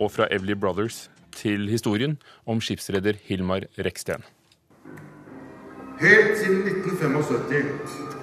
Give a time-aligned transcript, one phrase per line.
[0.00, 4.24] og fra Evely Brothers til historien om skipsreder Hilmar Reksten.
[6.00, 8.16] Helt siden 1975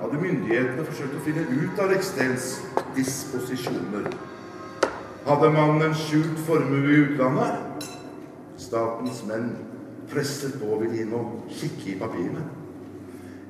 [0.00, 2.50] hadde myndighetene forsøkt å finne ut av Rekstens
[2.96, 4.10] disposisjoner.
[5.28, 7.88] Hadde mannen en skjult formue i utlandet?
[8.60, 9.50] Statens menn
[10.08, 12.44] presset på ville inn og kikke i papirene.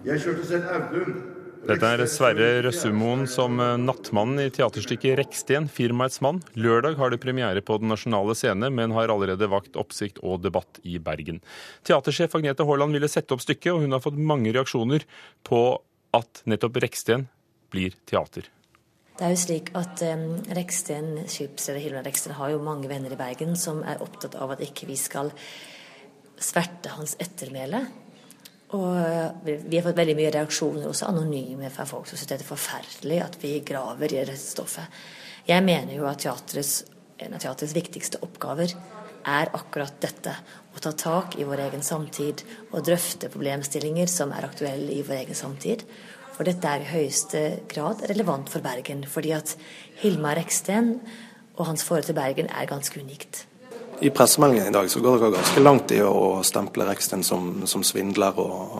[0.07, 1.19] Jeg kjørte selv Audun
[1.67, 6.39] dette er Sverre Røssumoen som eh, nattmannen i teaterstykket 'Reksten firmaets mann'.
[6.55, 10.79] Lørdag har det premiere på Den nasjonale scene, men har allerede vakt oppsikt og debatt
[10.85, 11.43] i Bergen.
[11.83, 15.03] Teatersjef Agnete Haaland ville sette opp stykket, og hun har fått mange reaksjoner
[15.43, 15.83] på
[16.15, 17.27] at nettopp Reksten
[17.75, 18.47] blir teater.
[19.19, 23.19] Det er jo slik at um, Reksten, skipsreder Hilmar Reksten har jo mange venner i
[23.19, 25.35] Bergen som er opptatt av at ikke vi skal
[26.39, 27.83] sverte hans ettermæle.
[28.77, 32.41] Og eh, vi har fått veldig mye reaksjoner, også anonyme, fra folk som syns det
[32.43, 35.01] er forferdelig at vi graver i dette stoffet.
[35.49, 36.83] Jeg mener jo at teatrets,
[37.25, 38.75] en av teatrets viktigste oppgaver
[39.29, 40.35] er akkurat dette.
[40.77, 45.23] Å ta tak i vår egen samtid og drøfte problemstillinger som er aktuelle i vår
[45.23, 45.85] egen samtid.
[46.37, 49.03] For dette er i høyeste grad relevant for Bergen.
[49.11, 49.57] Fordi at
[50.05, 50.99] Hilmar Reksten
[51.57, 53.47] og hans forhold til Bergen er ganske unikt.
[54.01, 57.83] I pressemeldingen i dag så går dere ganske langt i å stemple Reksten som, som
[57.83, 58.77] svindler og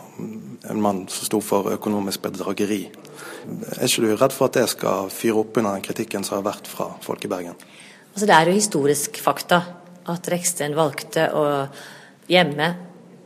[0.71, 2.85] en mann som sto for økonomisk bedrageri.
[3.75, 6.45] Er ikke du redd for at det skal fyre opp under den kritikken som har
[6.47, 7.59] vært fra folk i Bergen?
[8.13, 9.59] Altså Det er jo historisk fakta
[10.07, 11.45] at Reksten valgte å
[12.31, 12.71] gjemme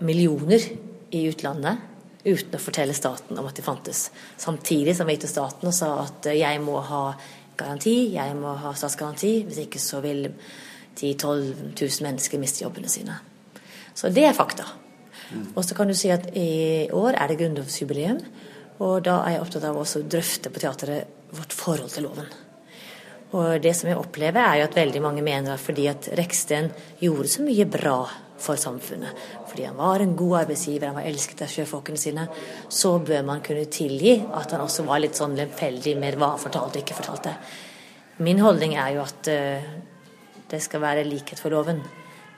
[0.01, 0.65] millioner
[1.13, 4.07] i utlandet uten å fortelle staten om at de fantes.
[4.41, 7.05] Samtidig som vi gikk til staten og sa at jeg må ha
[7.53, 10.31] garanti, jeg må ha statsgaranti, hvis ikke så vil
[10.95, 13.17] 10 000-12 000 mennesker mister jobbene sine.
[13.93, 14.65] Så det er fakta.
[15.33, 15.51] Mm.
[15.55, 18.21] Og så kan du si at i år er det grunnlovsjubileum,
[18.83, 22.27] og da er jeg opptatt av å drøfte på teatret vårt forhold til loven.
[23.33, 26.69] Og det som jeg opplever, er jo at veldig mange mener at fordi at Reksten
[27.01, 27.97] gjorde så mye bra
[28.43, 32.25] for samfunnet, fordi han var en god arbeidsgiver, han var elsket av sjøfolkene sine,
[32.69, 36.41] så bør man kunne tilgi at han også var litt sånn lemfeldig med hva han
[36.41, 37.33] fortalte og ikke fortalte.
[38.25, 39.69] Min holdning er jo at uh,
[40.53, 41.81] det skal være likhet for loven.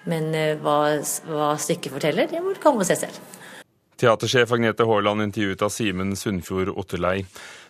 [0.09, 0.95] Men eh, hva,
[1.27, 3.17] hva stykket forteller, det må du komme og se selv.
[3.95, 7.21] Teatersjef Agnete Haaland intervjuet av Simen Sundfjord Otterlei.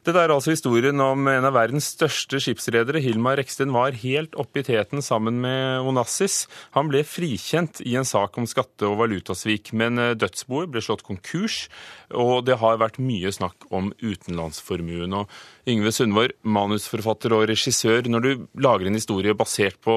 [0.06, 3.02] Dette er altså historien om en av verdens største skipsredere.
[3.02, 6.44] Hilmar Reksten var helt oppe i teten sammen med Onassis.
[6.78, 11.06] Han ble frikjent i en sak om skatte- og valutasvik, men eh, dødsboet ble slått
[11.06, 11.64] konkurs,
[12.14, 15.18] og det har vært mye snakk om utenlandsformuen.
[15.22, 19.96] Og Yngve Sundvor, manusforfatter og regissør, når du lager en historie basert på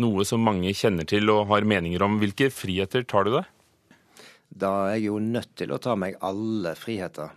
[0.00, 3.52] noe som mange kjenner til og har meninger om, hvilke friheter tar du deg?
[4.52, 7.32] Da er jeg jo nødt til å ta meg alle friheter.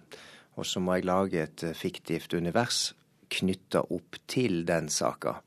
[0.60, 2.90] Og så må jeg lage et eh, fiktivt univers
[3.32, 5.40] knytta opp til den saka.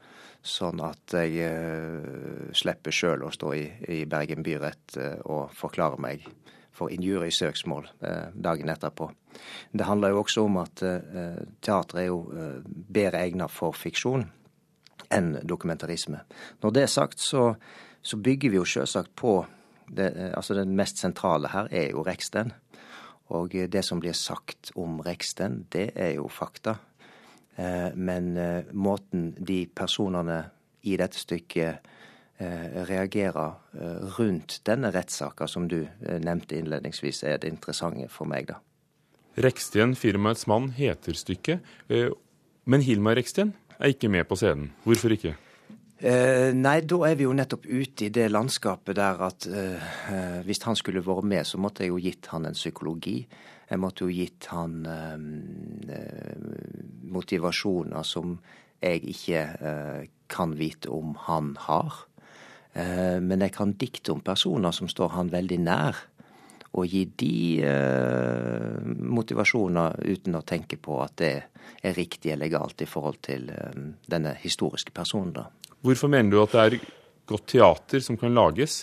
[0.42, 5.98] Sånn at jeg uh, slipper sjøl å stå i, i Bergen byrett uh, og forklare
[6.00, 6.24] meg
[6.74, 9.10] for injuriesøksmål uh, dagen etterpå.
[9.72, 12.20] Det handler jo også om at uh, teater er jo
[12.64, 14.26] bedre egna for fiksjon
[15.14, 16.22] enn dokumentarisme.
[16.62, 17.52] Når det er sagt, så,
[18.02, 19.40] så bygger vi jo sjølsagt på
[19.90, 22.52] det, eh, altså Den mest sentrale her er jo Reksten.
[23.28, 26.78] Og det som blir sagt om Reksten, det er jo fakta.
[27.56, 30.44] Eh, men eh, måten de personene
[30.82, 31.94] i dette stykket
[32.38, 33.56] reagerer
[34.14, 35.80] rundt denne rettssaka som du
[36.22, 38.60] nevnte innledningsvis, er det interessante for meg, da.
[39.42, 41.66] Reksten, firmaets mann, heter stykket.
[42.64, 44.70] Men Hilmar Reksten er ikke med på scenen.
[44.86, 45.34] Hvorfor ikke?
[45.98, 50.36] Eh, nei, da er vi jo nettopp ute i det landskapet der at eh, eh,
[50.46, 53.16] hvis han skulle vært med, så måtte jeg jo gitt han en psykologi.
[53.68, 55.16] Jeg måtte jo gitt han eh,
[55.98, 56.36] eh
[57.08, 58.36] motivasjoner som
[58.84, 62.04] jeg ikke eh, kan vite om han har.
[62.78, 65.96] men jeg kan dikte om personer som står han veldig nær.
[66.76, 67.64] Og gi de
[69.00, 71.32] motivasjoner uten å tenke på at det
[71.80, 73.48] er riktig eller galt i forhold til
[74.06, 75.32] denne historiske personen.
[75.32, 75.46] da.
[75.80, 76.78] Hvorfor mener du at det er
[77.28, 78.82] godt teater som kan lages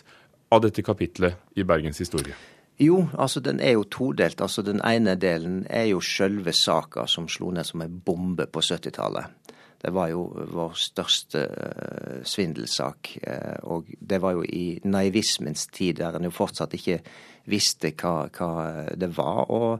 [0.50, 2.36] av dette kapitlet i Bergens historie?
[2.78, 4.42] Jo, altså den er jo todelt.
[4.42, 8.60] Altså Den ene delen er jo sjølve saka som slo ned som ei bombe på
[8.60, 9.55] 70-tallet.
[9.86, 13.12] Det var jo vår største uh, svindelsak.
[13.22, 17.00] Uh, og det var jo i naivismens tid, der en jo fortsatt ikke
[17.46, 18.52] visste hva, hva
[18.98, 19.76] det var å,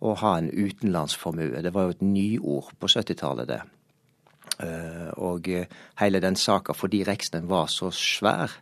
[0.00, 1.60] å ha en utenlandsformue.
[1.60, 3.60] Det var jo et nyord på 70-tallet, det.
[4.60, 5.68] Eh, og eh,
[6.00, 8.52] hele den saka, fordi Reksten var så svær,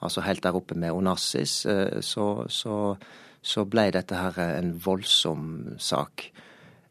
[0.00, 2.94] altså helt der oppe med Onassis, eh, så, så,
[3.42, 6.30] så ble dette her en voldsom sak.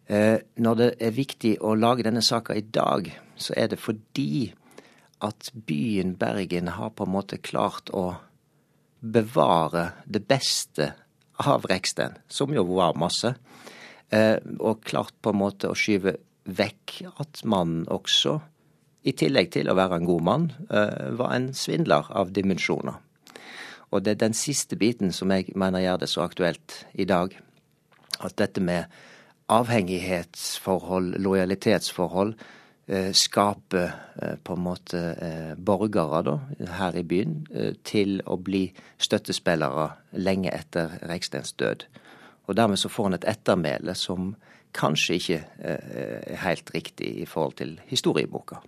[0.10, 3.06] Når det er viktig å lage denne saka i dag,
[3.40, 4.52] så er det fordi
[5.26, 8.14] at byen Bergen har på en måte klart å
[9.00, 10.94] bevare det beste
[11.40, 13.34] av Reksten, som jo var masse,
[14.12, 16.18] eh, og klart på en måte å skyve
[16.50, 18.40] vekk at mannen også,
[19.08, 23.00] i tillegg til å være en god mann, eh, var en svindler av dimensjoner.
[23.92, 27.34] Og det er den siste biten som jeg mener gjør det så aktuelt i dag.
[28.20, 28.86] At dette med
[29.50, 32.36] avhengighetsforhold, lojalitetsforhold,
[33.14, 33.82] skape
[34.22, 36.36] eh, på en måte eh, borgere da,
[36.80, 37.44] her i byen
[37.86, 41.86] til å bli støttespillere lenge etter Rekstens død.
[42.50, 44.34] Og dermed så får han et ettermæle som
[44.74, 48.60] kanskje ikke er helt riktig i forhold til historieboka.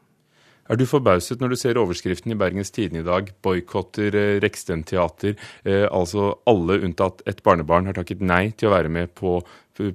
[0.69, 5.38] Er du forbauset når du ser overskriften i Bergens Tidende i dag 'Boikotter Reksten teater'?
[5.65, 9.41] altså alle unntatt et barnebarn har takket nei til å være med på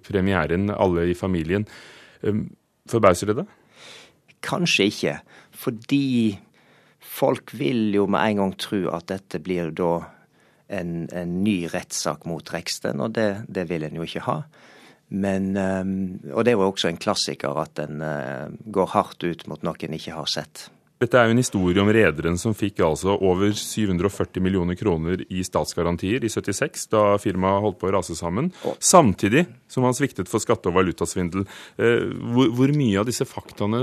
[0.03, 1.67] premieren, alle i familien.
[2.91, 3.55] Forbauser det deg?
[4.47, 5.15] Kanskje ikke,
[5.57, 6.37] fordi
[7.01, 9.95] folk vil jo med en gang tro at dette blir da
[10.69, 14.41] en, en ny rettssak mot Reksten, og det, det, vil en jo ikke ha.
[15.09, 15.93] Men, ehm,
[16.33, 19.79] og det er jo også en klassiker at en eh, går hardt ut mot noe
[19.87, 20.67] en ikke har sett.
[20.97, 25.43] Dette er jo en historie om rederen som fikk altså over 740 millioner kroner i
[25.45, 28.49] statsgarantier i 76, da firmaet holdt på å rase sammen.
[28.81, 31.45] Samtidig som han sviktet for skatte- og valutasvindel.
[31.77, 33.83] Eh, hvor, hvor mye av disse faktaene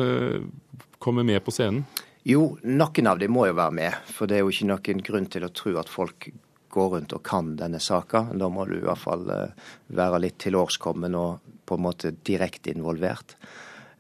[0.98, 1.86] kommer med på scenen?
[2.26, 4.00] Jo, noen av dem må jo være med.
[4.16, 6.32] For det er jo ikke noen grunn til å tro at folk
[6.74, 8.24] går rundt og kan denne saka.
[8.34, 12.74] Da må du i hvert fall eh, være litt tilårskommen og på en måte direkte
[12.74, 13.36] involvert.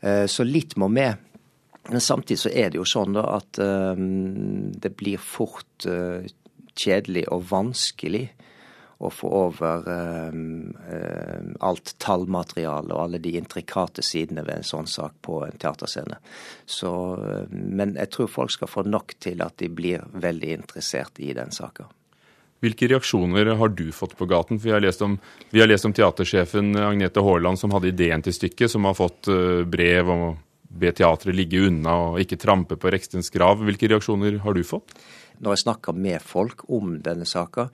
[0.01, 1.29] Eh, så litt må med.
[1.89, 6.23] Men samtidig så er det jo sånn da at um, det blir fort uh,
[6.79, 8.29] kjedelig og vanskelig
[9.03, 15.17] å få over uh, alt tallmateriale og alle de intrikate sidene ved en sånn sak
[15.27, 16.21] på en teaterscene.
[16.63, 16.93] Så,
[17.51, 21.51] men jeg tror folk skal få nok til at de blir veldig interessert i den
[21.51, 21.89] saka.
[22.63, 24.55] Hvilke reaksjoner har du fått på gaten?
[24.55, 25.17] For vi har lest om,
[25.51, 29.27] har lest om teatersjefen Agnete Haaland som hadde ideen til stykket, som har fått
[29.67, 30.23] brev om
[30.73, 33.61] be teatret ligge unna og ikke trampe på Rekstens grav.
[33.63, 34.95] Hvilke reaksjoner har du fått?
[35.43, 37.67] Når jeg snakker med folk om denne saka,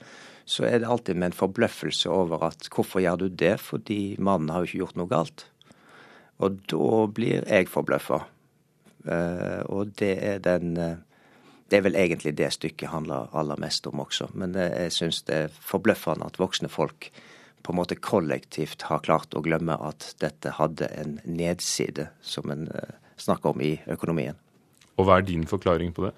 [0.48, 4.50] så er det alltid med en forbløffelse over at hvorfor gjør du det, fordi mannen
[4.50, 5.46] har jo ikke gjort noe galt.
[6.40, 8.24] Og da blir jeg forbløffa.
[9.06, 10.98] Uh, og det er den uh,
[11.70, 14.26] Det er vel egentlig det stykket handler aller mest om også.
[14.34, 17.12] Men uh, jeg syns det er forbløffende at voksne folk
[17.62, 22.68] på en måte kollektivt har klart å glemme at dette hadde en nedside, som en
[22.72, 24.38] uh, snakker om i økonomien.
[24.96, 26.14] Og hva er din forklaring på det?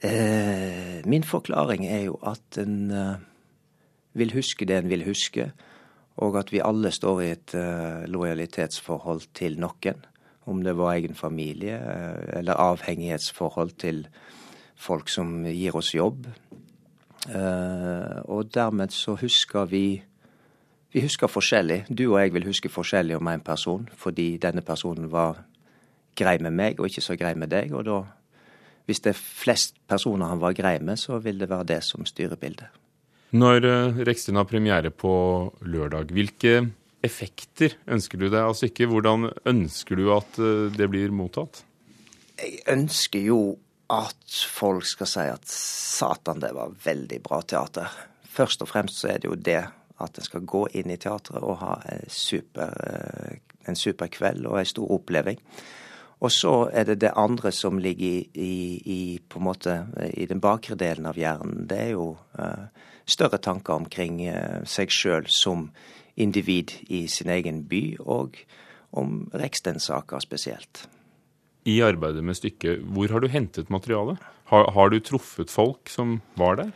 [0.00, 3.18] Eh, min forklaring er jo at en uh,
[4.16, 5.50] vil huske det en vil huske,
[6.20, 10.00] og at vi alle står i et uh, lojalitetsforhold til noen.
[10.48, 11.76] Om det var egen familie,
[12.32, 14.06] eller avhengighetsforhold til
[14.80, 16.26] folk som gir oss jobb.
[18.24, 20.02] og dermed så husker vi
[20.92, 21.84] vi husker forskjellig.
[21.88, 25.44] Du og jeg vil huske forskjellig om en person, fordi denne personen var
[26.18, 27.72] grei med meg og ikke så grei med deg.
[27.76, 28.00] Og da,
[28.90, 32.06] hvis det er flest personer han var grei med, så vil det være det som
[32.08, 32.68] styrer bildet.
[33.30, 35.12] Når uh, Reksten har premiere på
[35.62, 36.64] lørdag, hvilke
[37.06, 38.90] effekter ønsker du deg av stykket?
[38.90, 41.62] Hvordan ønsker du at uh, det blir mottatt?
[42.40, 43.40] Jeg ønsker jo
[43.90, 47.90] at folk skal si at satan, det var veldig bra teater.
[48.30, 49.62] Først og fremst så er det jo det
[50.00, 53.38] at en skal gå inn i teatret og ha en super, eh,
[53.68, 55.40] en super kveld og en stor oppleving.
[56.20, 58.52] Og så er det det andre som ligger i, i,
[58.84, 61.64] i, måte, i den bakre delen av hjernen.
[61.68, 62.66] Det er jo uh,
[63.08, 65.70] større tanker omkring uh, seg sjøl som
[66.20, 68.36] individ i sin egen by, og
[68.92, 70.84] om Reksten-saka spesielt.
[71.64, 74.20] I arbeidet med stykket, hvor har du hentet materialet?
[74.52, 76.72] Har, har du truffet folk som var der?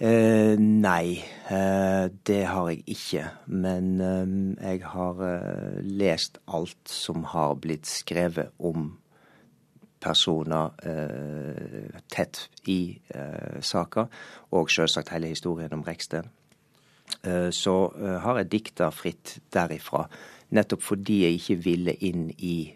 [0.00, 3.24] Eh, nei, eh, det har jeg ikke.
[3.46, 8.92] Men eh, jeg har eh, lest alt som har blitt skrevet om
[9.98, 14.06] personer eh, tett i eh, saka,
[14.54, 16.30] og selvsagt hele historien om Reksten.
[17.50, 17.72] så
[18.22, 20.02] har jeg dikta fritt derifra,
[20.52, 22.74] nettopp fordi jeg ikke ville inn i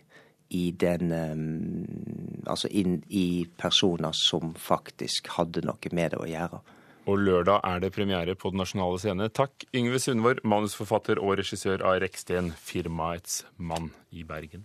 [0.51, 1.13] i den
[2.47, 6.61] Altså inn i personer som faktisk hadde noe med det å gjøre.
[7.11, 9.27] Og lørdag er det premiere på Den nasjonale scene.
[9.35, 14.63] Takk, Yngve Sundvor, manusforfatter og regissør av Reksten, firmaets mann i Bergen.